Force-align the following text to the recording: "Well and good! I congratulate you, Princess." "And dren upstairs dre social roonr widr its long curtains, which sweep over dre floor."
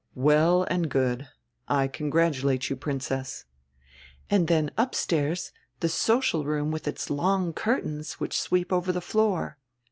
"Well 0.15 0.63
and 0.63 0.89
good! 0.89 1.29
I 1.67 1.87
congratulate 1.87 2.71
you, 2.71 2.75
Princess." 2.75 3.45
"And 4.31 4.47
dren 4.47 4.71
upstairs 4.75 5.51
dre 5.79 5.89
social 5.91 6.43
roonr 6.43 6.71
widr 6.71 6.87
its 6.87 7.11
long 7.11 7.53
curtains, 7.53 8.13
which 8.13 8.41
sweep 8.41 8.73
over 8.73 8.91
dre 8.91 9.01
floor." 9.01 9.59